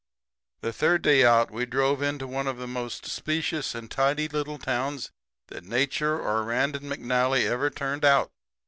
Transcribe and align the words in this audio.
"The 0.61 0.73
third 0.73 1.03
day 1.03 1.23
out 1.23 1.51
we 1.51 1.67
drove 1.67 2.01
into 2.01 2.25
one 2.25 2.47
of 2.47 2.57
the 2.57 2.65
most 2.65 3.05
specious 3.05 3.75
and 3.75 3.91
tidy 3.91 4.27
little 4.27 4.57
towns 4.57 5.11
that 5.49 5.63
Nature 5.63 6.19
or 6.19 6.41
Rand 6.41 6.75
and 6.75 6.91
McNally 6.91 7.45
ever 7.45 7.69
turned 7.69 8.03
out. 8.03 8.31